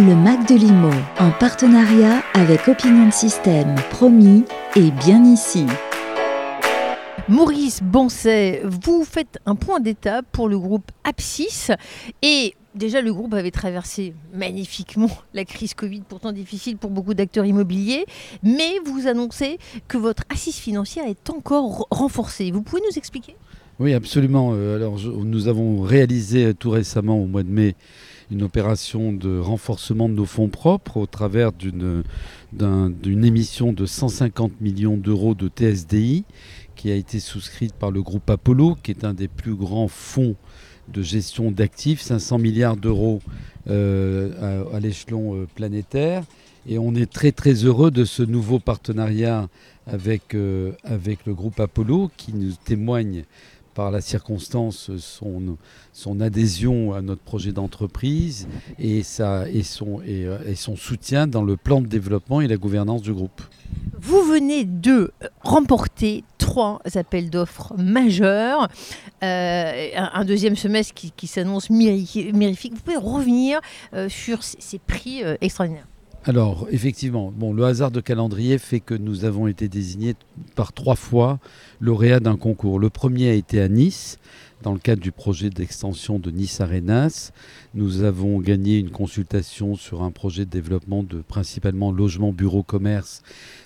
[0.00, 5.66] Le Mac de Limo, en partenariat avec Opinion System, promis et bien ici.
[7.28, 11.68] Maurice Bonset, vous faites un point d'étape pour le groupe Apsis
[12.22, 17.44] et Déjà, le groupe avait traversé magnifiquement la crise Covid, pourtant difficile pour beaucoup d'acteurs
[17.44, 18.06] immobiliers,
[18.44, 19.58] mais vous annoncez
[19.88, 22.52] que votre assise financière est encore renforcée.
[22.52, 23.34] Vous pouvez nous expliquer?
[23.80, 24.50] Oui, absolument.
[24.52, 27.76] Euh, alors, nous avons réalisé tout récemment, au mois de mai,
[28.30, 32.04] une opération de renforcement de nos fonds propres au travers d'une
[33.24, 36.24] émission de 150 millions d'euros de TSDI
[36.76, 40.36] qui a été souscrite par le groupe Apollo, qui est un des plus grands fonds
[40.92, 43.20] de gestion d'actifs, 500 milliards d'euros
[43.68, 46.24] euh, à, l'échelon euh, planétaire.
[46.68, 49.48] Et on est très très heureux de ce nouveau partenariat
[49.86, 53.24] avec, euh, avec le groupe Apollo qui nous témoigne
[53.74, 55.56] par la circonstance son,
[55.92, 58.48] son adhésion à notre projet d'entreprise
[58.78, 63.02] et, et, son, et, et son soutien dans le plan de développement et la gouvernance
[63.02, 63.42] du groupe.
[64.00, 65.12] Vous venez de
[65.42, 68.68] remporter trois appels d'offres majeurs,
[69.22, 72.74] euh, un, deuxième semestre qui, s'annonce mirifique.
[72.74, 73.60] Vous pouvez revenir
[73.94, 75.86] euh, sur ces, prix euh, extraordinaires
[76.24, 80.14] alors, effectivement, bon, le hasard de calendrier fait que nous avons été désignés
[80.54, 81.38] par trois fois
[81.80, 82.78] lauréats d'un concours.
[82.78, 84.18] Le premier a été à Nice,
[84.62, 87.32] dans le cadre du projet d'extension de Nice Arenas.
[87.74, 93.22] Nous avons gagné une consultation sur un projet de développement de principalement logement, bureau, commerce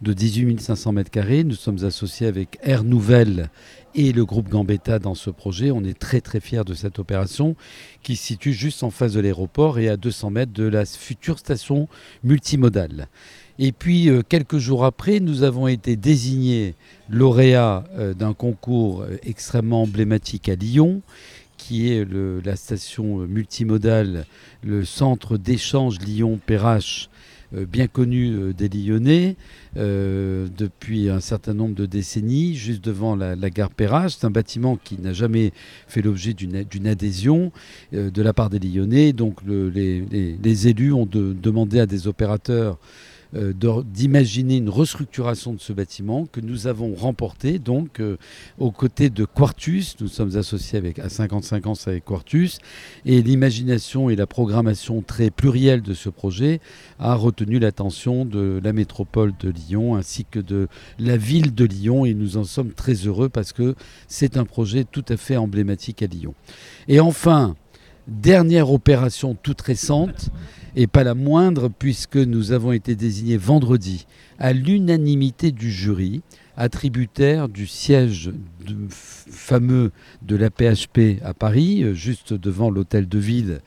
[0.00, 1.42] de 18 500 m2.
[1.44, 3.50] Nous sommes associés avec Air Nouvelle
[3.94, 5.70] et le groupe Gambetta dans ce projet.
[5.70, 7.56] On est très très fiers de cette opération
[8.02, 11.38] qui se situe juste en face de l'aéroport et à 200 mètres de la future
[11.38, 11.88] station
[12.24, 13.08] multimodale.
[13.60, 16.74] Et puis, euh, quelques jours après, nous avons été désignés
[17.10, 21.02] lauréats euh, d'un concours euh, extrêmement emblématique à Lyon,
[21.56, 24.26] qui est la station multimodale,
[24.62, 27.10] le centre d'échange Lyon-Perrache,
[27.52, 29.34] bien connu des Lyonnais
[29.74, 34.12] depuis un certain nombre de décennies, juste devant la, gare Perrache.
[34.18, 35.52] C'est un bâtiment qui n'a jamais
[35.88, 37.50] fait l'objet d'une adhésion
[37.92, 39.12] de la part des Lyonnais.
[39.12, 42.78] Donc les, élus ont demandé à des opérateurs
[43.32, 48.16] d'imaginer une restructuration de ce bâtiment que nous avons remporté donc euh,
[48.58, 49.96] aux côtés de Quartus.
[50.00, 52.58] Nous sommes associés avec, à 55 ans avec Quartus
[53.04, 56.60] et l'imagination et la programmation très plurielle de ce projet
[56.98, 60.68] a retenu l'attention de la métropole de Lyon ainsi que de
[60.98, 63.74] la ville de Lyon et nous en sommes très heureux parce que
[64.06, 66.34] c'est un projet tout à fait emblématique à Lyon.
[66.88, 67.56] Et enfin,
[68.08, 70.30] dernière opération toute récente,
[70.76, 74.06] et pas la moindre puisque nous avons été désignés vendredi
[74.38, 76.22] à l'unanimité du jury
[76.58, 78.32] attributaire du siège
[79.30, 79.92] fameux
[80.22, 83.60] de la PHP à Paris, euh, juste devant l'hôtel de ville.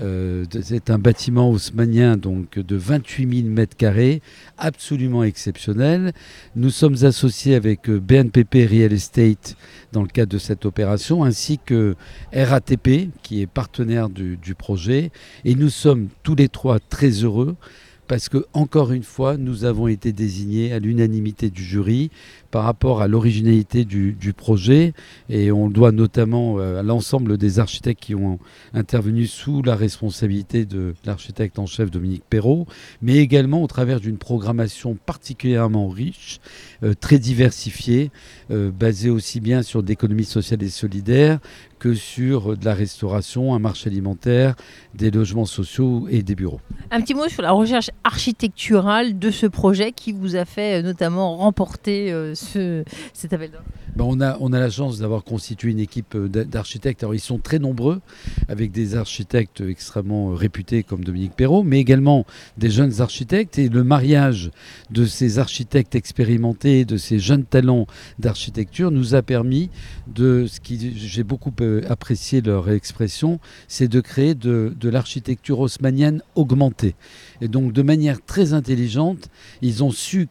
[0.00, 4.22] Euh, c'est un bâtiment haussmanien donc de 28 000 mètres carrés,
[4.58, 6.12] absolument exceptionnel.
[6.54, 9.56] Nous sommes associés avec euh, BNPP Real Estate
[9.92, 11.96] dans le cadre de cette opération, ainsi que
[12.32, 15.10] RATP qui est partenaire du projet.
[15.44, 17.56] Et nous sommes tous les trois très heureux
[18.06, 22.10] parce que, encore une fois, nous avons été désignés à l'unanimité du jury
[22.50, 24.92] par rapport à l'originalité du, projet
[25.28, 28.38] et on le doit notamment euh, à l'ensemble des architectes qui ont
[28.74, 32.66] intervenu sous la responsabilité de l'architecte en chef Dominique Perrault,
[33.02, 36.40] mais également au travers d'une programmation particulièrement riche,
[36.82, 38.10] euh, très diversifiée,
[38.50, 41.38] euh, basée aussi bien sur l'économie sociale et solidaire
[41.78, 44.54] que sur de la restauration, un marché alimentaire,
[44.94, 46.60] des logements sociaux et des bureaux.
[46.90, 51.36] Un petit mot sur la recherche architecturale de ce projet qui vous a fait notamment
[51.36, 53.50] remporter ce, cet appel
[53.96, 57.02] ben, on, a, on a la chance d'avoir constitué une équipe euh, d'architectes.
[57.02, 58.02] Alors ils sont très nombreux,
[58.46, 62.26] avec des architectes extrêmement euh, réputés comme Dominique Perrault, mais également
[62.58, 63.58] des jeunes architectes.
[63.58, 64.50] Et le mariage
[64.90, 67.86] de ces architectes expérimentés, de ces jeunes talents
[68.18, 69.70] d'architecture, nous a permis
[70.06, 75.58] de, ce qui j'ai beaucoup euh, apprécié leur expression, c'est de créer de, de l'architecture
[75.58, 76.96] haussmanienne augmentée.
[77.40, 79.30] Et donc de manière très intelligente,
[79.62, 80.28] ils ont su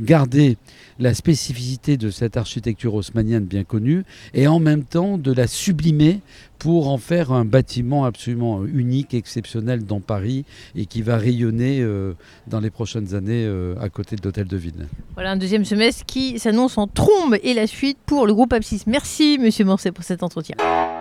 [0.00, 0.56] garder
[0.98, 4.04] la spécificité de cette architecture haussmannienne bien connue
[4.34, 6.20] et en même temps de la sublimer
[6.58, 10.44] pour en faire un bâtiment absolument unique, exceptionnel dans Paris
[10.74, 12.14] et qui va rayonner euh,
[12.48, 14.88] dans les prochaines années euh, à côté de l'hôtel de ville.
[15.14, 18.82] Voilà un deuxième semestre qui s'annonce en trombe et la suite pour le groupe Apsis.
[18.86, 20.56] Merci Monsieur Morset pour cet entretien.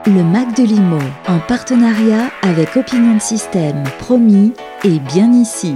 [0.06, 4.54] Le Mac de Limo en partenariat avec Opinion System, promis
[4.84, 5.74] et bien ici.